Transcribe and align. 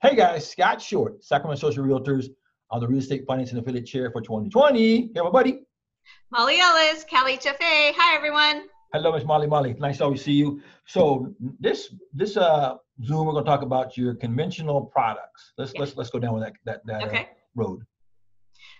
Hey 0.00 0.14
guys, 0.14 0.48
Scott 0.48 0.80
Short, 0.80 1.24
Sacramento 1.24 1.60
Social 1.60 1.82
Realtors. 1.82 2.26
I'm 2.70 2.78
the 2.78 2.86
Real 2.86 3.00
Estate 3.00 3.24
Financing 3.26 3.58
Affiliate 3.58 3.84
Chair 3.84 4.12
for 4.12 4.20
2020. 4.20 4.78
Hey 4.78 5.10
everybody. 5.16 5.62
Molly 6.30 6.60
Ellis, 6.60 7.02
Cali 7.02 7.36
HFA. 7.36 7.94
Hi 7.96 8.14
everyone. 8.14 8.68
Hello, 8.92 9.10
Miss 9.10 9.24
Molly. 9.24 9.48
Molly, 9.48 9.74
nice 9.80 9.98
to 9.98 10.04
always 10.04 10.22
see 10.22 10.34
you. 10.34 10.62
So 10.86 11.34
this 11.58 11.92
this 12.12 12.36
uh 12.36 12.76
Zoom, 13.04 13.26
we're 13.26 13.32
going 13.32 13.44
to 13.44 13.50
talk 13.50 13.62
about 13.62 13.96
your 13.96 14.14
conventional 14.14 14.82
products. 14.82 15.52
Let's 15.58 15.74
let's 15.74 15.96
let's 15.96 16.10
go 16.10 16.20
down 16.20 16.34
with 16.34 16.44
that 16.44 16.52
that 16.64 16.86
that 16.86 17.08
okay. 17.08 17.22
uh, 17.22 17.24
road. 17.56 17.84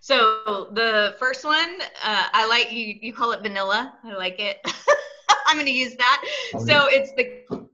So 0.00 0.68
the 0.74 1.16
first 1.18 1.44
one, 1.44 1.80
uh, 2.04 2.26
I 2.32 2.46
like 2.46 2.70
you. 2.70 2.94
You 3.02 3.12
call 3.12 3.32
it 3.32 3.42
vanilla. 3.42 3.94
I 4.04 4.14
like 4.14 4.38
it. 4.38 4.58
I'm 5.48 5.56
going 5.56 5.66
to 5.66 5.72
use 5.72 5.96
that. 5.96 6.24
Oh, 6.54 6.64
so 6.64 6.86
it's 6.88 7.10
the 7.14 7.67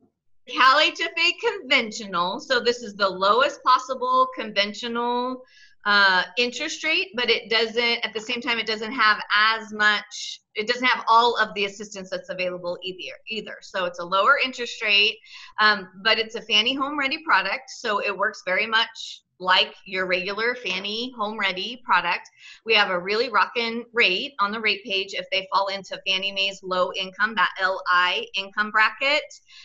Cal 0.49 0.79
HFA 0.79 1.31
conventional. 1.41 2.41
So 2.41 2.61
this 2.61 2.83
is 2.83 2.95
the 2.95 3.09
lowest 3.09 3.63
possible 3.63 4.29
conventional 4.37 5.43
uh, 5.87 6.23
interest 6.39 6.83
rate, 6.85 7.09
but 7.15 7.29
it 7.29 7.51
doesn't, 7.51 8.05
at 8.05 8.13
the 8.15 8.21
same 8.21 8.41
time, 8.41 8.59
it 8.59 8.67
doesn't 8.67 8.93
have 8.93 9.23
as 9.35 9.73
much, 9.73 10.41
it 10.55 10.67
doesn't 10.67 10.87
have 10.87 11.05
all 11.09 11.37
of 11.37 11.53
the 11.55 11.67
assistance 11.67 12.09
that's 12.11 12.31
available 12.31 12.79
either. 12.83 13.17
either. 13.29 13.57
So 13.61 13.85
it's 13.85 13.99
a 13.99 14.05
lower 14.05 14.39
interest 14.43 14.83
rate, 14.83 15.19
um, 15.61 15.89
but 16.03 16.19
it's 16.19 16.35
a 16.37 16.43
Fannie 16.43 16.75
Home 16.75 16.99
Ready 16.99 17.23
product. 17.25 17.71
So 17.71 18.01
it 18.01 18.17
works 18.17 18.43
very 18.47 18.67
much 18.67 19.23
like 19.45 19.75
your 19.85 20.07
regular 20.07 20.55
Fannie 20.55 21.13
Home 21.17 21.39
Ready 21.39 21.83
product. 21.85 22.31
We 22.65 22.75
have 22.75 22.91
a 22.91 22.99
really 22.99 23.29
rocking 23.29 23.85
rate 23.93 24.33
on 24.41 24.51
the 24.51 24.61
rate 24.61 24.83
page 24.85 25.13
if 25.13 25.27
they 25.31 25.47
fall 25.53 25.69
into 25.69 26.01
Fannie 26.07 26.33
Mae's 26.33 26.63
low 26.63 26.93
income, 26.95 27.35
that 27.35 27.53
LI 27.63 28.29
income 28.35 28.71
bracket. 28.71 29.23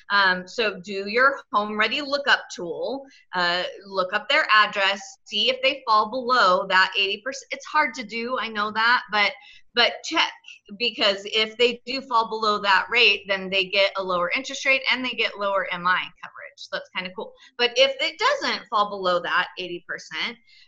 Um, 0.09 0.47
so 0.47 0.79
do 0.81 1.09
your 1.09 1.39
Home 1.53 1.79
Ready 1.79 2.01
lookup 2.01 2.41
tool, 2.53 3.05
uh, 3.33 3.63
look 3.87 4.13
up 4.13 4.27
their 4.27 4.45
address, 4.53 5.01
see 5.23 5.49
if 5.49 5.61
they 5.63 5.81
fall 5.87 6.09
below 6.09 6.67
that 6.67 6.91
80%. 6.99 7.21
It's 7.51 7.65
hard 7.65 7.93
to 7.95 8.03
do, 8.03 8.37
I 8.39 8.49
know 8.49 8.71
that, 8.71 9.03
but 9.11 9.31
but 9.75 9.93
check 10.03 10.31
because 10.77 11.21
if 11.25 11.55
they 11.57 11.81
do 11.85 12.01
fall 12.01 12.27
below 12.27 12.59
that 12.59 12.87
rate, 12.91 13.23
then 13.27 13.49
they 13.49 13.65
get 13.65 13.91
a 13.97 14.03
lower 14.03 14.31
interest 14.35 14.65
rate 14.65 14.81
and 14.91 15.05
they 15.05 15.11
get 15.11 15.37
lower 15.39 15.67
MI 15.71 16.01
coverage. 16.21 16.38
So 16.59 16.69
that's 16.73 16.89
kind 16.95 17.07
of 17.07 17.13
cool. 17.15 17.33
But 17.57 17.71
if 17.75 17.95
it 17.99 18.19
doesn't 18.19 18.67
fall 18.67 18.89
below 18.89 19.19
that 19.21 19.47
80%, 19.59 19.83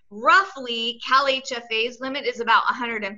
roughly 0.09 0.99
Cal 1.05 1.25
HFA's 1.25 1.99
limit 1.99 2.25
is 2.25 2.39
about 2.39 2.63
150%. 2.63 3.15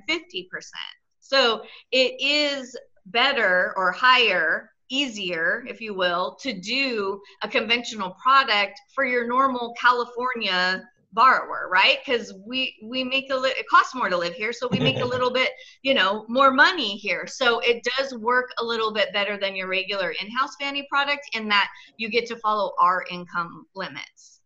So 1.20 1.62
it 1.92 2.20
is 2.20 2.76
better 3.06 3.74
or 3.76 3.92
higher 3.92 4.70
easier, 4.90 5.64
if 5.66 5.80
you 5.80 5.94
will, 5.94 6.36
to 6.40 6.52
do 6.52 7.20
a 7.42 7.48
conventional 7.48 8.16
product 8.22 8.78
for 8.94 9.04
your 9.04 9.26
normal 9.26 9.74
California 9.80 10.84
borrower 11.14 11.68
right? 11.70 11.98
Because 12.04 12.34
we 12.46 12.76
we 12.82 13.04
make 13.04 13.30
a 13.30 13.36
li- 13.36 13.54
it 13.56 13.66
costs 13.68 13.94
more 13.94 14.08
to 14.08 14.16
live 14.16 14.34
here 14.34 14.52
so 14.52 14.68
we 14.68 14.78
make 14.78 14.98
a 14.98 15.04
little 15.14 15.30
bit 15.30 15.50
you 15.82 15.94
know 15.94 16.24
more 16.28 16.50
money 16.52 16.96
here. 16.96 17.26
So 17.26 17.60
it 17.60 17.86
does 17.96 18.14
work 18.18 18.50
a 18.58 18.64
little 18.64 18.92
bit 18.92 19.12
better 19.12 19.38
than 19.38 19.56
your 19.56 19.68
regular 19.68 20.14
in-house 20.20 20.56
fannie 20.60 20.86
product 20.90 21.22
in 21.34 21.48
that 21.48 21.68
you 21.96 22.10
get 22.10 22.26
to 22.26 22.36
follow 22.36 22.72
our 22.78 23.04
income 23.10 23.66
limits. 23.74 24.40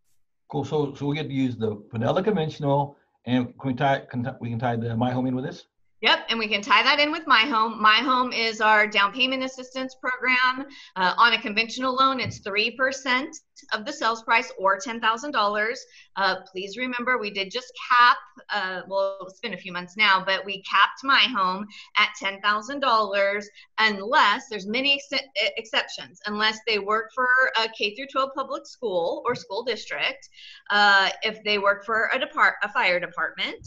Cool. 0.51 0.65
So 0.65 0.95
so 0.95 1.07
we 1.07 1.17
get 1.17 1.29
to 1.29 1.35
use 1.35 1.57
the 1.57 1.83
vanilla 1.91 2.23
conventional 2.23 2.97
and 3.25 3.59
can 3.59 3.69
we 3.69 3.75
tie 3.75 4.01
can, 4.11 4.37
we 4.41 4.51
can 4.51 4.59
tie 4.59 4.77
the 4.77 4.97
my 4.97 5.11
home 5.11 5.27
in 5.27 5.35
with 5.35 5.45
this 5.45 5.67
Yep, 6.01 6.27
and 6.29 6.39
we 6.39 6.47
can 6.47 6.63
tie 6.63 6.85
that 6.85 7.01
in 7.01 7.11
with 7.11 7.27
My 7.27 7.41
Home. 7.41 7.83
My 7.83 7.97
Home 7.97 8.33
is 8.33 8.61
our 8.61 8.87
down 8.87 9.13
payment 9.13 9.43
assistance 9.43 9.97
program. 9.97 10.69
Uh, 10.95 11.15
on 11.17 11.33
a 11.33 11.43
conventional 11.43 11.93
loan, 11.93 12.21
it's 12.21 12.39
3% 12.41 13.27
of 13.73 13.85
the 13.85 13.93
sales 13.93 14.23
price 14.23 14.53
or 14.61 14.79
$10,000. 14.79 15.77
Uh, 16.15 16.37
please 16.53 16.77
remember, 16.77 17.19
we 17.19 17.33
did 17.33 17.51
just 17.51 17.73
cap, 17.91 18.17
uh, 18.51 18.83
well, 18.87 19.19
it's 19.23 19.41
been 19.41 19.55
a 19.55 19.59
few 19.59 19.73
months 19.73 19.97
now, 19.97 20.23
but 20.25 20.45
we 20.45 20.63
capped 20.63 21.03
My 21.03 21.23
Home 21.37 21.67
at 21.97 22.11
$10,000 22.23 23.45
unless, 23.81 24.49
there's 24.49 24.69
many 24.69 25.01
ex- 25.13 25.25
exceptions, 25.57 26.21
unless 26.27 26.61
they 26.65 26.79
work 26.79 27.11
for 27.13 27.27
a 27.61 27.69
K 27.77 27.97
through 27.97 28.07
12 28.13 28.31
public 28.37 28.69
school 28.69 29.25
or 29.27 29.35
school 29.35 29.65
district, 29.65 30.29
uh, 30.71 31.09
if 31.23 31.43
they 31.43 31.59
work 31.59 31.85
for 31.85 32.09
a, 32.15 32.21
depart- 32.21 32.55
a 32.63 32.69
fire 32.69 33.01
department, 33.01 33.67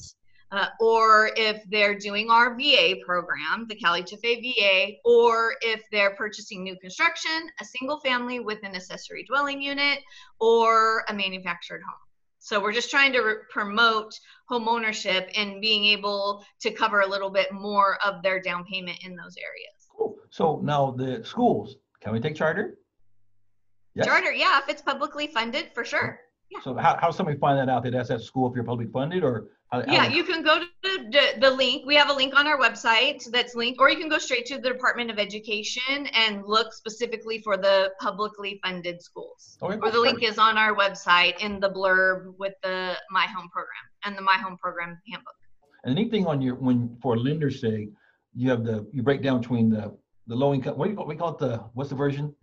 uh, 0.52 0.68
or 0.80 1.32
if 1.38 1.64
they're 1.70 1.98
doing 1.98 2.30
our 2.30 2.56
VA 2.56 2.96
program, 3.06 3.66
the 3.68 3.76
Cal 3.76 3.94
HFA 3.94 4.42
VA, 4.42 4.94
or 5.06 5.56
if 5.62 5.82
they're 5.92 6.16
purchasing 6.16 6.64
new 6.64 6.78
construction, 6.80 7.50
a 7.60 7.66
single 7.66 8.00
family 8.02 8.40
with 8.40 8.60
an 8.64 8.76
accessory 8.76 9.24
dwelling 9.24 9.62
unit, 9.62 10.00
or 10.40 11.04
a 11.08 11.14
manufactured 11.14 11.82
home. 11.82 12.00
So 12.40 12.60
we're 12.60 12.74
just 12.74 12.90
trying 12.90 13.14
to 13.14 13.22
re- 13.22 13.36
promote 13.50 14.20
home 14.50 14.68
ownership 14.68 15.30
and 15.36 15.62
being 15.62 15.86
able 15.86 16.44
to 16.62 16.72
cover 16.72 17.02
a 17.02 17.08
little 17.08 17.30
bit 17.30 17.54
more 17.54 17.98
of 18.04 18.24
their 18.24 18.42
down 18.42 18.66
payment 18.66 18.98
in 19.06 19.16
those 19.16 19.36
areas. 19.38 19.88
Cool. 19.96 20.18
So 20.32 20.60
now 20.64 20.92
the 20.92 21.24
schools, 21.24 21.76
can 22.02 22.14
we 22.14 22.20
take 22.20 22.36
charter? 22.36 22.78
Yes. 23.94 24.08
Charter, 24.08 24.32
yeah, 24.32 24.60
if 24.60 24.70
it's 24.70 24.82
publicly 24.82 25.28
funded, 25.28 25.72
for 25.74 25.86
sure. 25.86 26.20
Yeah. 26.52 26.60
So 26.64 26.76
how, 26.76 26.98
how 27.00 27.12
somebody 27.12 27.38
find 27.38 27.58
that 27.58 27.72
out? 27.72 27.84
That 27.84 27.94
that's 27.94 28.12
at 28.12 28.22
school 28.22 28.50
if 28.50 28.56
you're 28.56 28.64
public 28.64 28.92
funded 28.92 29.24
or 29.24 29.48
yeah, 29.88 30.10
you 30.10 30.26
can 30.26 30.44
go 30.44 30.60
to 30.60 30.66
the, 30.84 31.40
the, 31.40 31.50
link. 31.50 31.86
We 31.86 31.96
have 31.96 32.10
a 32.10 32.14
link 32.14 32.38
on 32.38 32.46
our 32.46 32.60
website 32.60 33.24
that's 33.32 33.56
linked, 33.56 33.80
or 33.80 33.90
you 33.90 33.98
can 33.98 34.10
go 34.10 34.18
straight 34.18 34.46
to 34.48 34.58
the 34.58 34.70
Department 34.70 35.10
of 35.10 35.18
Education 35.18 36.08
and 36.14 36.44
look 36.46 36.74
specifically 36.74 37.40
for 37.40 37.56
the 37.56 37.92
publicly 38.02 38.60
funded 38.62 39.02
schools. 39.02 39.58
Okay. 39.62 39.78
Or 39.82 39.90
the 39.90 40.00
link 40.00 40.24
is 40.24 40.38
on 40.38 40.58
our 40.58 40.76
website 40.76 41.40
in 41.40 41.62
the 41.62 41.70
blurb 41.70 42.34
with 42.38 42.54
the 42.64 42.98
My 43.12 43.26
Home 43.28 43.48
program 43.50 43.86
and 44.04 44.18
the 44.18 44.22
My 44.22 44.36
Home 44.36 44.58
program 44.58 45.00
handbook. 45.10 45.36
And 45.86 45.98
anything 45.98 46.28
on 46.28 46.42
your 46.42 46.56
when 46.56 46.98
for 47.02 47.18
lender's 47.18 47.62
sake, 47.62 47.90
you 48.36 48.50
have 48.50 48.66
the 48.66 48.86
you 48.92 49.02
break 49.04 49.22
down 49.22 49.40
between 49.40 49.70
the 49.70 49.96
the 50.28 50.36
low 50.36 50.54
income. 50.54 50.78
What 50.78 50.86
do 50.86 50.92
you 50.92 50.98
call, 50.98 51.08
we 51.08 51.16
call 51.16 51.30
it 51.30 51.40
the 51.40 51.58
what's 51.74 51.90
the 51.90 51.96
version? 51.96 52.36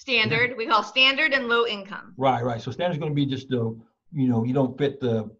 Standard. 0.00 0.56
We 0.56 0.66
call 0.66 0.82
standard 0.82 1.34
and 1.34 1.46
low 1.46 1.66
income. 1.66 2.14
Right, 2.16 2.42
right. 2.42 2.58
So 2.58 2.70
standard 2.70 2.94
is 2.94 2.98
going 2.98 3.10
to 3.12 3.14
be 3.14 3.26
just 3.26 3.50
the 3.50 3.78
you 4.14 4.28
know 4.28 4.44
you 4.44 4.54
don't 4.54 4.76
fit 4.78 4.98
the 4.98 5.30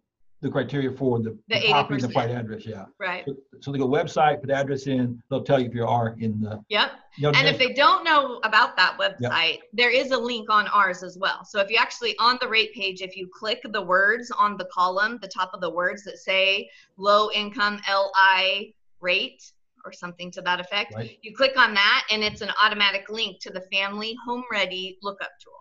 the 0.42 0.50
criteria 0.50 0.90
for 0.90 1.18
the, 1.18 1.30
the, 1.48 1.60
the 1.60 1.70
property 1.70 2.04
and 2.04 2.12
the 2.12 2.18
right 2.18 2.30
address. 2.30 2.66
Yeah. 2.66 2.84
Right. 2.98 3.24
So, 3.26 3.36
so, 3.60 3.72
they 3.72 3.78
go 3.78 3.88
website, 3.88 4.40
put 4.40 4.48
the 4.48 4.54
address 4.54 4.86
in. 4.86 5.22
They'll 5.30 5.42
tell 5.42 5.60
you 5.60 5.66
if 5.66 5.74
you 5.74 5.86
are 5.86 6.14
in 6.18 6.42
the. 6.42 6.62
Yep. 6.68 6.90
You 7.16 7.22
know, 7.22 7.38
and 7.38 7.48
if 7.48 7.58
they 7.58 7.72
don't 7.72 8.04
know 8.04 8.38
about 8.44 8.76
that 8.76 8.98
website, 8.98 9.52
yep. 9.52 9.60
there 9.72 9.90
is 9.90 10.10
a 10.10 10.18
link 10.18 10.50
on 10.50 10.68
ours 10.68 11.02
as 11.02 11.16
well. 11.16 11.42
So 11.46 11.58
if 11.60 11.70
you 11.70 11.78
actually 11.78 12.14
on 12.18 12.36
the 12.42 12.48
rate 12.48 12.74
page, 12.74 13.00
if 13.00 13.16
you 13.16 13.30
click 13.32 13.62
the 13.64 13.82
words 13.82 14.30
on 14.30 14.58
the 14.58 14.66
column, 14.66 15.18
the 15.22 15.28
top 15.28 15.52
of 15.54 15.62
the 15.62 15.70
words 15.70 16.04
that 16.04 16.18
say 16.18 16.68
low 16.98 17.30
income 17.32 17.80
LI 17.88 18.74
rate 19.00 19.42
or 19.84 19.92
something 19.92 20.30
to 20.32 20.42
that 20.42 20.60
effect, 20.60 20.94
right. 20.94 21.18
you 21.22 21.34
click 21.34 21.58
on 21.58 21.74
that 21.74 22.06
and 22.10 22.22
it's 22.22 22.40
an 22.40 22.50
automatic 22.62 23.08
link 23.08 23.40
to 23.40 23.50
the 23.50 23.62
Fannie 23.72 24.16
home 24.24 24.44
ready 24.50 24.98
lookup 25.02 25.30
tool. 25.42 25.52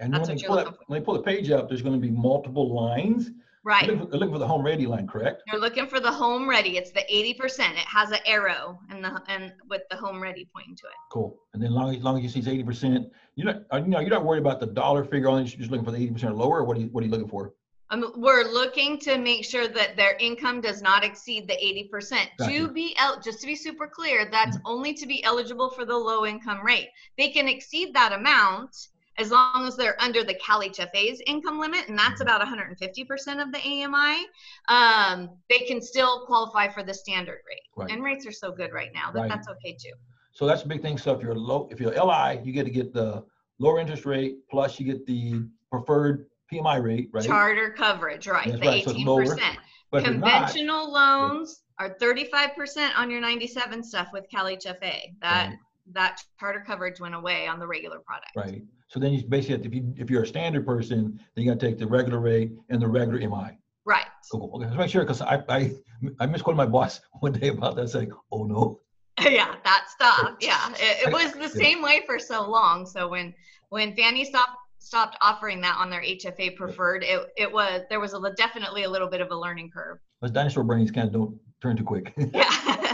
And 0.00 0.12
That's 0.12 0.28
when, 0.28 0.36
they 0.36 0.44
pull 0.44 0.56
that, 0.56 0.74
when 0.86 1.00
they 1.00 1.04
pull 1.04 1.14
the 1.14 1.22
page 1.22 1.50
up, 1.50 1.68
there's 1.68 1.82
going 1.82 1.94
to 1.94 2.00
be 2.00 2.10
multiple 2.10 2.74
lines 2.74 3.30
Right. 3.64 3.86
They're 3.86 3.96
looking, 3.96 4.30
for 4.30 4.38
the 4.38 4.46
home 4.46 4.62
ready 4.62 4.86
line, 4.86 5.06
correct? 5.06 5.42
You're 5.46 5.58
looking 5.60 5.86
for 5.86 5.98
the 5.98 6.12
home 6.12 6.46
ready. 6.46 6.76
It's 6.76 6.90
the 6.90 7.00
80%. 7.00 7.72
It 7.72 7.78
has 7.78 8.10
an 8.10 8.18
arrow 8.26 8.78
and 8.90 9.02
the 9.02 9.22
and 9.28 9.54
with 9.70 9.80
the 9.90 9.96
home 9.96 10.22
ready 10.22 10.46
pointing 10.54 10.76
to 10.76 10.86
it. 10.86 10.92
Cool. 11.10 11.40
And 11.54 11.62
then 11.62 11.72
long 11.72 11.94
as 11.94 12.02
long 12.02 12.18
as 12.18 12.22
you 12.22 12.42
see 12.42 12.62
80%, 12.62 13.10
you're 13.36 13.46
not 13.46 13.82
you 13.82 13.88
know 13.88 14.00
you're 14.00 14.10
not 14.10 14.22
worried 14.22 14.40
about 14.40 14.60
the 14.60 14.66
dollar 14.66 15.02
figure 15.02 15.30
on 15.30 15.40
it. 15.40 15.48
You're 15.48 15.60
just 15.60 15.70
looking 15.70 15.84
for 15.84 15.92
the 15.92 16.10
80% 16.10 16.24
or 16.24 16.34
lower. 16.34 16.58
Or 16.58 16.64
what 16.64 16.76
are 16.76 16.80
you 16.80 16.88
what 16.88 17.02
are 17.02 17.06
you 17.06 17.10
looking 17.10 17.28
for? 17.28 17.54
Um, 17.94 18.12
we're 18.16 18.44
looking 18.44 18.98
to 19.00 19.18
make 19.18 19.44
sure 19.44 19.68
that 19.68 19.96
their 19.96 20.16
income 20.18 20.60
does 20.60 20.82
not 20.82 21.04
exceed 21.04 21.48
the 21.48 21.54
80%. 21.54 22.28
Gotcha. 22.38 22.58
To 22.58 22.68
be 22.68 22.94
el- 22.98 23.20
just 23.20 23.40
to 23.40 23.46
be 23.46 23.54
super 23.54 23.86
clear, 23.86 24.28
that's 24.30 24.56
mm-hmm. 24.56 24.66
only 24.66 24.94
to 24.94 25.06
be 25.06 25.22
eligible 25.24 25.70
for 25.70 25.84
the 25.84 25.96
low 25.96 26.26
income 26.26 26.64
rate. 26.64 26.88
They 27.16 27.28
can 27.28 27.48
exceed 27.48 27.94
that 27.94 28.12
amount 28.12 28.88
as 29.16 29.30
long 29.30 29.64
as 29.66 29.76
they're 29.76 30.00
under 30.02 30.24
the 30.24 30.34
Cal 30.34 30.60
HFA's 30.60 31.22
income 31.26 31.60
limit, 31.60 31.88
and 31.88 31.96
that's 31.96 32.20
mm-hmm. 32.20 32.22
about 32.22 32.40
150% 32.40 33.42
of 33.42 33.52
the 33.52 33.58
AMI, 33.58 34.26
um, 34.68 35.30
they 35.48 35.60
can 35.60 35.80
still 35.80 36.26
qualify 36.26 36.68
for 36.68 36.82
the 36.82 36.92
standard 36.92 37.38
rate. 37.48 37.62
Right. 37.76 37.90
And 37.92 38.02
rates 38.02 38.26
are 38.26 38.32
so 38.32 38.50
good 38.50 38.72
right 38.72 38.90
now 38.92 39.12
that 39.12 39.20
right. 39.20 39.28
that's 39.28 39.48
okay 39.48 39.76
too. 39.80 39.92
So 40.32 40.46
that's 40.46 40.64
a 40.64 40.66
big 40.66 40.82
thing. 40.82 40.98
So 40.98 41.14
if 41.14 41.22
you're 41.22 41.36
low, 41.36 41.68
if 41.70 41.78
you're 41.78 41.92
LI, 41.92 42.40
you 42.42 42.52
get 42.52 42.64
to 42.64 42.70
get 42.70 42.92
the 42.92 43.24
lower 43.60 43.78
interest 43.78 44.04
rate 44.04 44.38
plus 44.50 44.80
you 44.80 44.86
get 44.86 45.06
the 45.06 45.44
preferred 45.70 46.26
PMI 46.52 46.82
rate, 46.82 47.10
right? 47.12 47.24
Charter 47.24 47.70
coverage, 47.70 48.26
right? 48.26 48.46
That's 48.46 48.60
the 48.60 48.66
right. 48.68 48.84
18%. 48.84 49.38
So 49.38 49.44
but 49.90 50.04
Conventional 50.04 50.92
not, 50.92 51.30
loans 51.30 51.62
are 51.78 51.96
35% 52.00 52.90
on 52.96 53.10
your 53.10 53.20
97 53.20 53.82
stuff 53.82 54.08
with 54.12 54.28
Cal 54.28 54.46
HFA. 54.46 55.14
That 55.20 55.48
right. 55.50 55.58
that 55.92 56.20
charter 56.38 56.64
coverage 56.66 56.98
went 57.00 57.14
away 57.14 57.46
on 57.46 57.58
the 57.58 57.66
regular 57.66 58.00
product. 58.00 58.32
Right. 58.36 58.62
So 58.88 58.98
then 59.00 59.12
you 59.12 59.24
basically, 59.24 59.64
if 59.64 59.74
you 59.74 59.94
if 59.96 60.10
you're 60.10 60.24
a 60.24 60.26
standard 60.26 60.66
person, 60.66 61.20
then 61.34 61.44
you 61.44 61.50
got 61.50 61.60
to 61.60 61.66
take 61.66 61.78
the 61.78 61.86
regular 61.86 62.18
rate 62.18 62.52
and 62.70 62.82
the 62.82 62.88
regular 62.88 63.20
MI. 63.20 63.58
Right. 63.84 64.06
Cool. 64.30 64.50
Okay. 64.56 64.66
Let's 64.66 64.76
make 64.76 64.90
sure 64.90 65.02
because 65.02 65.22
I 65.22 65.42
I 65.48 65.74
I 66.18 66.26
misquoted 66.26 66.56
my 66.56 66.66
boss 66.66 67.00
one 67.20 67.32
day 67.32 67.48
about 67.48 67.76
that, 67.76 67.88
saying, 67.88 68.12
"Oh 68.32 68.44
no." 68.44 68.80
yeah, 69.20 69.54
that 69.62 69.86
stuff. 69.90 70.34
Yeah, 70.40 70.70
it, 70.72 71.06
it 71.06 71.12
was 71.12 71.32
the 71.34 71.48
same 71.48 71.82
way 71.82 72.02
for 72.04 72.18
so 72.18 72.50
long. 72.50 72.84
So 72.84 73.08
when 73.08 73.32
when 73.68 73.94
Fannie 73.94 74.24
stopped 74.24 74.56
stopped 74.84 75.16
offering 75.20 75.60
that 75.62 75.76
on 75.78 75.90
their 75.90 76.02
HFA 76.02 76.56
preferred, 76.56 77.02
it, 77.02 77.26
it 77.36 77.50
was 77.50 77.82
there 77.88 78.00
was 78.00 78.14
a, 78.14 78.20
definitely 78.36 78.84
a 78.84 78.90
little 78.90 79.08
bit 79.08 79.20
of 79.20 79.30
a 79.30 79.36
learning 79.36 79.70
curve. 79.72 79.98
Those 80.20 80.30
dinosaur 80.30 80.64
brains 80.64 80.90
kind 80.90 81.06
of 81.06 81.12
don't 81.12 81.38
turn 81.62 81.76
too 81.76 81.84
quick. 81.84 82.12
Yeah. 82.16 82.90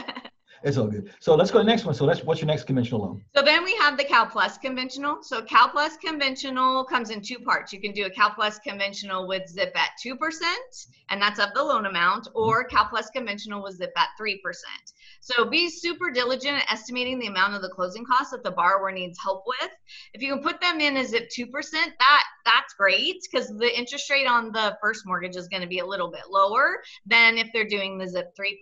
it's 0.63 0.77
all 0.77 0.87
good. 0.87 1.13
So 1.21 1.35
let's 1.35 1.51
go 1.51 1.59
to 1.59 1.65
the 1.65 1.71
next 1.71 1.85
one. 1.85 1.95
So 1.95 2.07
that's 2.07 2.23
what's 2.23 2.41
your 2.41 2.47
next 2.47 2.65
conventional 2.65 3.01
loan? 3.01 3.23
So 3.35 3.43
then 3.43 3.65
we 3.65 3.75
have 3.77 3.97
the 3.97 4.05
Cal 4.05 4.27
Plus 4.27 4.59
conventional. 4.59 5.23
So 5.23 5.43
Cal 5.43 5.69
Plus 5.69 5.97
conventional 5.97 6.85
comes 6.85 7.11
in 7.11 7.23
two 7.23 7.39
parts. 7.39 7.73
You 7.73 7.81
can 7.81 7.93
do 7.93 8.07
a 8.07 8.11
Cal 8.11 8.31
Plus 8.31 8.59
conventional 8.59 9.27
with 9.27 9.49
zip 9.49 9.73
at 9.75 9.91
2%, 10.05 10.43
and 11.11 11.21
that's 11.21 11.39
of 11.39 11.51
the 11.55 11.63
loan 11.63 11.87
amount, 11.87 12.29
or 12.35 12.65
Cal 12.65 12.87
Plus 12.87 13.09
conventional 13.11 13.63
with 13.63 13.77
zip 13.77 13.93
at 13.97 14.09
3%. 14.21 14.37
So 15.21 15.45
be 15.45 15.69
super 15.69 16.11
diligent 16.11 16.59
at 16.59 16.73
estimating 16.73 17.19
the 17.19 17.27
amount 17.27 17.55
of 17.55 17.63
the 17.63 17.69
closing 17.69 18.05
costs 18.05 18.31
that 18.33 18.43
the 18.43 18.51
borrower 18.51 18.91
needs 18.91 19.19
help 19.23 19.45
with. 19.47 19.71
If 20.15 20.23
you 20.23 20.35
can 20.35 20.43
put 20.43 20.61
them 20.61 20.81
in 20.81 20.97
as 20.97 21.09
zip 21.09 21.29
2%, 21.37 21.51
that 21.73 22.25
that's 22.45 22.75
great 22.75 23.27
because 23.31 23.49
the 23.49 23.79
interest 23.79 24.11
rate 24.11 24.27
on 24.27 24.53
the 24.53 24.77
first 24.81 25.07
mortgage 25.07 25.37
is 25.37 25.49
going 25.49 25.63
to 25.63 25.69
be 25.69 25.81
a 25.81 25.87
little 25.87 26.11
bit 26.11 26.25
lower 26.31 26.83
than 27.07 27.39
if 27.39 27.49
they're 27.53 27.69
doing 27.69 27.99
the 27.99 28.09
zip 28.09 28.35
3% 28.39 28.57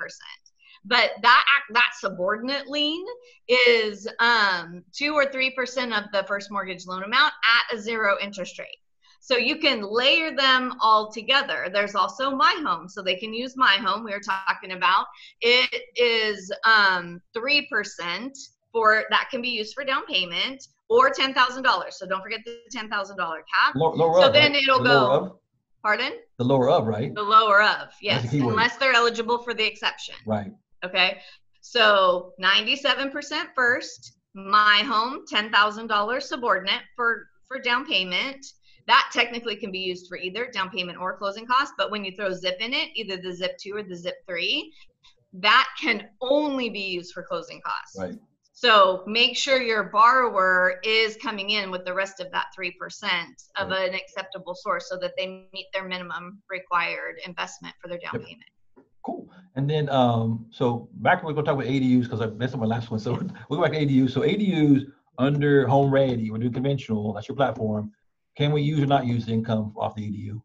but 0.88 1.10
that 1.22 1.44
that 1.72 1.90
subordinate 1.98 2.66
lien 2.66 3.04
is 3.48 4.08
um, 4.18 4.82
two 4.92 5.12
or 5.14 5.26
three 5.26 5.54
percent 5.54 5.92
of 5.92 6.04
the 6.12 6.24
first 6.24 6.50
mortgage 6.50 6.86
loan 6.86 7.04
amount 7.04 7.32
at 7.46 7.76
a 7.76 7.80
zero 7.80 8.16
interest 8.20 8.58
rate. 8.58 8.78
So 9.20 9.36
you 9.36 9.58
can 9.58 9.82
layer 9.82 10.34
them 10.34 10.76
all 10.80 11.12
together. 11.12 11.68
There's 11.70 11.94
also 11.94 12.30
My 12.30 12.56
Home, 12.64 12.88
so 12.88 13.02
they 13.02 13.16
can 13.16 13.34
use 13.34 13.56
My 13.56 13.74
Home. 13.74 14.02
We 14.02 14.12
were 14.12 14.20
talking 14.20 14.72
about 14.72 15.06
it 15.42 15.82
is 15.96 16.50
um, 16.64 17.20
three 17.34 17.58
um, 17.58 17.66
percent 17.70 18.38
for 18.72 19.04
that 19.10 19.28
can 19.30 19.42
be 19.42 19.50
used 19.50 19.74
for 19.74 19.84
down 19.84 20.06
payment 20.06 20.66
or 20.88 21.10
ten 21.10 21.34
thousand 21.34 21.62
dollars. 21.62 21.98
So 21.98 22.06
don't 22.06 22.22
forget 22.22 22.40
the 22.46 22.60
ten 22.72 22.88
thousand 22.88 23.18
dollar 23.18 23.44
cap. 23.54 23.74
Lower, 23.74 23.94
lower 23.94 24.14
so 24.14 24.26
up, 24.28 24.32
then 24.32 24.52
right? 24.52 24.62
it'll 24.62 24.78
the 24.78 24.84
go. 24.84 25.40
Pardon? 25.82 26.12
The 26.38 26.44
lower 26.44 26.70
of, 26.70 26.86
right? 26.86 27.14
The 27.14 27.22
lower 27.22 27.62
of, 27.62 27.88
yes, 28.02 28.32
unless 28.32 28.76
they're 28.78 28.92
eligible 28.92 29.38
for 29.38 29.54
the 29.54 29.64
exception. 29.64 30.16
Right. 30.26 30.52
Okay. 30.84 31.18
So 31.60 32.32
97% 32.40 33.12
first, 33.54 34.12
my 34.34 34.82
home, 34.86 35.24
$10,000 35.32 36.22
subordinate 36.22 36.82
for, 36.96 37.26
for 37.46 37.58
down 37.58 37.86
payment. 37.86 38.44
That 38.86 39.10
technically 39.12 39.56
can 39.56 39.70
be 39.70 39.80
used 39.80 40.08
for 40.08 40.16
either 40.16 40.50
down 40.50 40.70
payment 40.70 40.98
or 40.98 41.16
closing 41.16 41.46
costs, 41.46 41.74
but 41.76 41.90
when 41.90 42.04
you 42.04 42.12
throw 42.16 42.32
zip 42.32 42.56
in 42.60 42.72
it, 42.72 42.88
either 42.94 43.18
the 43.18 43.32
zip 43.32 43.58
two 43.58 43.74
or 43.74 43.82
the 43.82 43.94
zip 43.94 44.16
three, 44.26 44.72
that 45.34 45.68
can 45.78 46.08
only 46.22 46.70
be 46.70 46.80
used 46.80 47.12
for 47.12 47.22
closing 47.22 47.60
costs. 47.60 47.98
Right. 47.98 48.18
So 48.60 49.04
make 49.06 49.36
sure 49.36 49.62
your 49.62 49.84
borrower 49.84 50.80
is 50.82 51.16
coming 51.22 51.50
in 51.50 51.70
with 51.70 51.84
the 51.84 51.94
rest 51.94 52.18
of 52.18 52.32
that 52.32 52.46
3% 52.58 52.72
of 53.56 53.68
right. 53.68 53.88
an 53.88 53.94
acceptable 53.94 54.56
source 54.56 54.88
so 54.88 54.96
that 54.96 55.12
they 55.16 55.46
meet 55.52 55.66
their 55.72 55.86
minimum 55.86 56.42
required 56.50 57.20
investment 57.24 57.76
for 57.80 57.86
their 57.86 57.98
down 57.98 58.14
yep. 58.14 58.24
payment. 58.24 58.50
And 59.58 59.68
then, 59.68 59.88
um, 59.88 60.46
so 60.50 60.88
back 60.94 61.24
we're 61.24 61.32
gonna 61.32 61.44
talk 61.44 61.56
about 61.56 61.66
ADUs 61.66 62.04
because 62.04 62.20
I 62.20 62.26
that's 62.26 62.54
my 62.54 62.64
last 62.64 62.92
one. 62.92 63.00
So 63.00 63.14
we'll 63.50 63.58
go 63.58 63.62
back 63.62 63.72
to 63.72 63.84
ADUs. 63.84 64.12
So 64.12 64.20
ADUs 64.20 64.86
under 65.18 65.66
Home 65.66 65.92
Ready, 65.92 66.30
we're 66.30 66.38
doing 66.38 66.52
conventional. 66.52 67.12
That's 67.12 67.26
your 67.26 67.34
platform. 67.34 67.90
Can 68.36 68.52
we 68.52 68.62
use 68.62 68.78
or 68.78 68.86
not 68.86 69.04
use 69.04 69.26
the 69.26 69.32
income 69.32 69.74
off 69.76 69.96
the 69.96 70.02
ADU? 70.02 70.40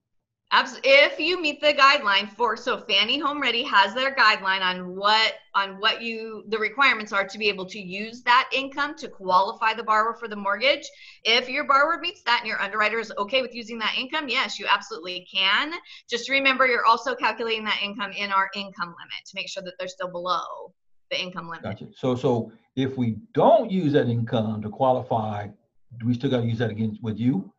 If 0.83 1.19
you 1.19 1.41
meet 1.41 1.61
the 1.61 1.73
guideline 1.73 2.29
for 2.29 2.55
so 2.55 2.77
Fannie 2.77 3.17
Home 3.19 3.41
Ready 3.41 3.63
has 3.63 3.93
their 3.93 4.13
guideline 4.13 4.61
on 4.61 4.95
what 4.95 5.33
on 5.55 5.79
what 5.79 6.01
you 6.01 6.43
the 6.47 6.57
requirements 6.57 7.11
are 7.11 7.27
to 7.27 7.37
be 7.37 7.49
able 7.49 7.65
to 7.65 7.79
use 7.79 8.21
that 8.23 8.49
income 8.53 8.95
to 8.97 9.07
qualify 9.07 9.73
the 9.73 9.83
borrower 9.83 10.13
for 10.13 10.27
the 10.27 10.35
mortgage. 10.35 10.87
If 11.23 11.49
your 11.49 11.65
borrower 11.65 11.99
meets 11.99 12.21
that 12.23 12.39
and 12.41 12.47
your 12.47 12.61
underwriter 12.61 12.99
is 12.99 13.11
okay 13.17 13.41
with 13.41 13.55
using 13.55 13.79
that 13.79 13.95
income, 13.97 14.29
yes, 14.29 14.59
you 14.59 14.67
absolutely 14.69 15.27
can. 15.33 15.73
Just 16.09 16.29
remember 16.29 16.67
you're 16.67 16.85
also 16.85 17.15
calculating 17.15 17.63
that 17.65 17.79
income 17.83 18.11
in 18.11 18.31
our 18.31 18.49
income 18.55 18.89
limit 18.89 19.25
to 19.25 19.31
make 19.35 19.49
sure 19.49 19.63
that 19.63 19.73
they're 19.79 19.87
still 19.87 20.11
below 20.11 20.73
the 21.09 21.19
income 21.19 21.47
limit. 21.47 21.63
Gotcha. 21.63 21.87
So 21.95 22.15
so 22.15 22.51
if 22.75 22.97
we 22.97 23.17
don't 23.33 23.71
use 23.71 23.93
that 23.93 24.07
income 24.07 24.61
to 24.61 24.69
qualify, 24.69 25.47
do 25.99 26.07
we 26.07 26.13
still 26.13 26.29
got 26.29 26.41
to 26.41 26.47
use 26.47 26.59
that 26.59 26.71
again 26.71 26.97
with 27.01 27.19
you? 27.19 27.52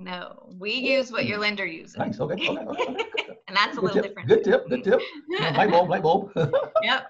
No, 0.00 0.48
we 0.58 0.72
use 0.72 1.12
what 1.12 1.26
your 1.26 1.36
lender 1.38 1.66
uses. 1.66 1.98
Nice. 1.98 2.18
Okay. 2.18 2.48
Okay. 2.48 2.48
okay, 2.48 2.82
okay. 2.82 3.06
and 3.48 3.56
that's 3.56 3.76
a 3.76 3.80
good 3.80 3.94
little 3.94 4.02
tip, 4.02 4.04
different. 4.04 4.28
Good 4.28 4.44
tip. 4.44 4.68
Good 4.70 4.82
tip. 4.82 5.00
light 5.40 5.70
bulb. 5.70 5.90
Light 5.90 6.02
bulb. 6.02 6.32
yep. 6.82 7.08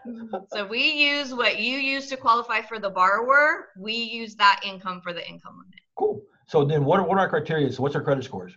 So 0.53 0.67
we 0.67 0.91
use 0.91 1.33
what 1.33 1.61
you 1.61 1.79
use 1.79 2.09
to 2.09 2.17
qualify 2.17 2.63
for 2.63 2.81
the 2.81 2.91
borrower. 2.91 3.69
We 3.79 3.95
use 3.95 4.35
that 4.37 4.61
income 4.67 5.01
for 5.03 5.13
the 5.13 5.27
income 5.29 5.57
limit. 5.59 5.79
Cool. 5.97 6.21
So 6.49 6.65
then, 6.65 6.85
what 6.85 6.99
are 6.99 7.07
what 7.07 7.17
are 7.17 7.21
our 7.21 7.29
criteria? 7.29 7.73
So 7.73 7.81
what's 7.85 7.95
our 7.95 8.03
credit 8.03 8.25
scores? 8.25 8.55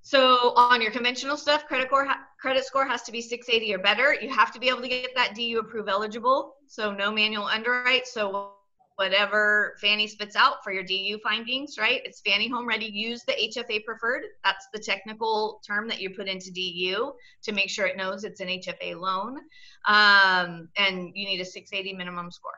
So 0.00 0.54
on 0.56 0.82
your 0.82 0.90
conventional 0.90 1.36
stuff, 1.36 1.64
credit 1.66 1.86
score 1.86 2.08
credit 2.40 2.64
score 2.64 2.84
has 2.84 3.02
to 3.02 3.12
be 3.12 3.20
680 3.20 3.74
or 3.74 3.78
better. 3.78 4.16
You 4.20 4.28
have 4.30 4.52
to 4.54 4.58
be 4.58 4.68
able 4.68 4.82
to 4.82 4.88
get 4.88 5.14
that 5.14 5.36
DU 5.36 5.60
approved 5.60 5.88
eligible. 5.88 6.56
So 6.66 6.92
no 6.92 7.12
manual 7.12 7.44
underwrite. 7.44 8.08
So 8.08 8.54
whatever 8.96 9.74
Fannie 9.80 10.06
spits 10.06 10.36
out 10.36 10.62
for 10.62 10.72
your 10.72 10.82
DU 10.82 11.18
findings, 11.22 11.76
right? 11.78 12.00
It's 12.04 12.20
Fannie 12.20 12.48
Home 12.48 12.66
Ready. 12.66 12.86
Use 12.86 13.22
the 13.24 13.32
HFA 13.32 13.84
preferred. 13.84 14.22
That's 14.44 14.68
the 14.72 14.78
technical 14.78 15.60
term 15.66 15.88
that 15.88 16.00
you 16.00 16.10
put 16.10 16.28
into 16.28 16.50
DU 16.50 17.12
to 17.42 17.52
make 17.52 17.70
sure 17.70 17.86
it 17.86 17.96
knows 17.96 18.24
it's 18.24 18.40
an 18.40 18.48
HFA 18.48 18.98
loan. 18.98 19.38
Um, 19.86 20.68
and 20.76 21.10
you 21.14 21.26
need 21.26 21.40
a 21.40 21.44
680 21.44 21.96
minimum 21.96 22.30
score. 22.30 22.52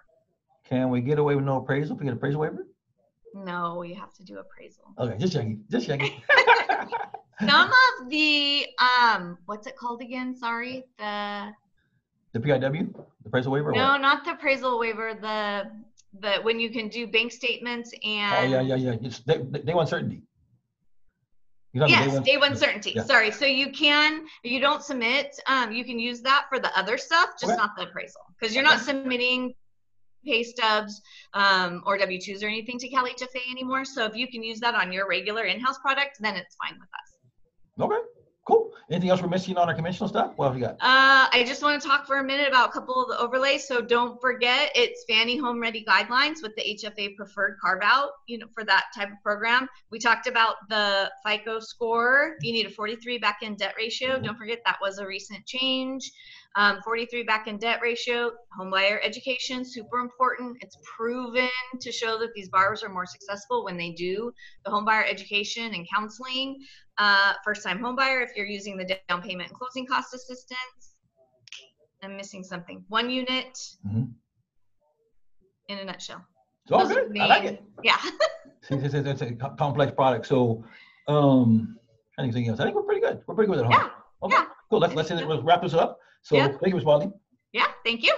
Can 0.65 0.91
we 0.91 1.01
get 1.01 1.19
away 1.19 1.37
with 1.37 1.45
no 1.45 1.59
appraisal 1.59 1.95
if 1.95 2.01
we 2.01 2.07
get 2.07 2.15
appraisal 2.15 2.41
waiver? 2.41 2.67
No, 3.35 3.83
you 3.83 3.95
have 3.97 4.15
to 4.15 4.25
do 4.25 4.39
appraisal. 4.39 4.85
Okay, 4.99 5.17
just 5.19 5.33
checking. 5.33 5.65
Just 5.71 5.87
checking. 5.87 6.13
Some 7.41 7.69
of 7.69 8.09
the 8.09 8.65
um, 8.79 9.39
what's 9.47 9.67
it 9.67 9.77
called 9.77 10.01
again? 10.01 10.37
Sorry, 10.37 10.85
the 10.99 11.53
the 12.33 12.41
PIW, 12.41 12.93
the 12.93 13.05
appraisal 13.27 13.53
waiver. 13.53 13.73
No, 13.73 13.97
not 13.97 14.25
the 14.25 14.33
appraisal 14.33 14.79
waiver. 14.79 15.15
The 15.15 15.71
the 16.20 16.34
when 16.43 16.61
you 16.61 16.70
can 16.70 16.88
do 16.88 17.06
bank 17.06 17.32
statements 17.32 17.93
and 18.05 18.46
oh 18.46 18.49
yeah 18.49 18.61
yeah 18.61 18.76
yeah. 18.76 18.96
It's 19.02 19.20
day, 19.20 19.38
day 19.38 19.75
one 19.75 19.87
certainty. 19.87 20.22
Yes 21.72 21.88
day 21.88 22.14
one, 22.14 22.22
day 22.22 22.37
one 22.37 22.56
certainty. 22.56 22.93
Yeah. 22.94 23.02
sorry. 23.02 23.31
So 23.32 23.46
you 23.46 23.72
can 23.72 24.26
you 24.44 24.61
don't 24.61 24.82
submit 24.82 25.34
um, 25.46 25.72
you 25.72 25.84
can 25.84 25.99
use 25.99 26.20
that 26.22 26.46
for 26.49 26.58
the 26.58 26.76
other 26.78 26.96
stuff 26.96 27.31
just 27.40 27.52
okay. 27.52 27.56
not 27.56 27.70
the 27.76 27.84
appraisal. 27.84 28.22
Because 28.38 28.55
you're 28.55 28.64
not 28.64 28.81
submitting 28.81 29.55
pay 30.25 30.43
stubs 30.43 31.02
um, 31.34 31.82
or 31.84 31.99
w2s 31.99 32.43
or 32.43 32.46
anything 32.46 32.78
to 32.78 32.88
cal 32.88 33.05
hfa 33.05 33.50
anymore. 33.50 33.84
So 33.84 34.06
if 34.06 34.14
you 34.14 34.28
can 34.28 34.43
use 34.43 34.61
that 34.61 34.75
on 34.75 34.93
your 34.93 35.08
regular 35.08 35.44
in-house 35.44 35.78
product 35.78 36.19
then 36.20 36.37
it's 36.37 36.56
fine 36.56 36.78
with 36.78 36.88
us. 36.88 37.19
Okay. 37.81 38.08
Cool. 38.46 38.63
Anything 38.91 39.11
else 39.11 39.23
we're 39.23 39.28
missing 39.28 39.57
on 39.57 39.69
our 39.69 39.75
conventional 39.75 40.09
stuff? 40.09 40.33
What 40.37 40.49
have 40.49 40.57
you 40.57 40.62
got? 40.62 40.75
Uh, 40.75 41.28
I 41.33 41.45
just 41.47 41.62
want 41.62 41.81
to 41.81 41.88
talk 41.88 42.07
for 42.07 42.19
a 42.19 42.25
minute 42.25 42.49
about 42.49 42.69
a 42.69 42.73
couple 42.73 43.02
of 43.02 43.09
the 43.09 43.19
overlays. 43.19 43.66
So 43.66 43.81
don't 43.81 44.21
forget, 44.21 44.71
it's 44.75 45.04
Fannie 45.09 45.37
Home 45.38 45.61
Ready 45.61 45.85
guidelines 45.85 46.43
with 46.43 46.54
the 46.57 46.62
HFA 46.62 47.16
preferred 47.16 47.57
carve 47.62 47.83
out. 47.83 48.11
You 48.26 48.38
know, 48.38 48.47
for 48.54 48.64
that 48.64 48.85
type 48.95 49.09
of 49.11 49.23
program. 49.23 49.69
We 49.90 49.99
talked 49.99 50.26
about 50.26 50.57
the 50.69 51.11
FICO 51.26 51.61
score. 51.61 52.37
You 52.40 52.52
need 52.52 52.66
a 52.66 52.71
43 52.71 53.19
back 53.19 53.38
end 53.43 53.59
debt 53.59 53.75
ratio. 53.76 54.14
Mm-hmm. 54.14 54.25
Don't 54.25 54.37
forget 54.38 54.61
that 54.64 54.78
was 54.81 54.99
a 54.99 55.07
recent 55.07 55.45
change. 55.47 56.12
Um, 56.57 56.81
43 56.85 57.25
back 57.25 57.49
end 57.49 57.61
debt 57.61 57.81
ratio, 57.83 58.31
homebuyer 58.57 58.99
education, 59.02 59.64
super 59.64 59.99
important. 59.99 60.57
It's 60.61 60.78
proven 60.97 61.49
to 61.81 61.90
show 61.90 62.16
that 62.19 62.33
these 62.33 62.49
borrowers 62.49 62.85
are 62.85 62.88
more 62.88 63.07
successful 63.07 63.64
when 63.64 63.76
they 63.76 63.90
do 63.90 64.33
the 64.64 64.71
homebuyer 64.71 65.04
education 65.11 65.75
and 65.75 65.85
counseling. 65.93 66.64
Uh, 66.97 67.33
first 67.45 67.64
time 67.64 67.81
homebuyer, 67.81 68.23
if 68.23 68.31
you're 68.37 68.47
using 68.47 68.63
the 68.73 68.99
down 69.09 69.23
payment 69.23 69.50
and 69.50 69.59
closing 69.59 69.87
cost 69.87 70.14
assistance. 70.14 70.94
I'm 72.02 72.16
missing 72.16 72.42
something. 72.42 72.85
One 72.88 73.09
unit 73.09 73.59
mm-hmm. 73.87 74.04
in 75.68 75.78
a 75.78 75.85
nutshell. 75.85 76.25
It's 76.64 76.73
all 76.73 76.87
good. 76.87 77.11
Main, 77.11 77.23
I 77.23 77.26
like 77.26 77.44
it. 77.44 77.62
Yeah. 77.83 77.97
it's, 78.71 78.94
it's, 78.94 79.23
it's, 79.23 79.23
a 79.23 79.33
complex 79.56 79.92
product. 79.92 80.26
So, 80.26 80.64
um, 81.09 81.78
anything 82.18 82.49
else? 82.49 82.61
I 82.61 82.64
think 82.64 82.76
we're 82.76 82.83
pretty 82.83 83.00
good. 83.00 83.23
We're 83.26 83.35
pretty 83.35 83.52
good 83.52 83.61
at 83.61 83.66
home. 83.66 83.73
Yeah. 83.73 83.88
Okay. 84.23 84.37
Yeah. 84.37 84.44
Cool. 84.71 84.80
Let's 84.80 84.94
let's, 84.94 85.42
wrap 85.42 85.62
this 85.62 85.75
up. 85.75 85.99
So 86.23 86.37
yeah. 86.37 86.49
thank 86.49 86.68
you, 86.68 86.75
Ms. 86.75 86.85
Molly. 86.85 87.11
Yeah, 87.52 87.66
thank 87.85 88.02
you. 88.02 88.14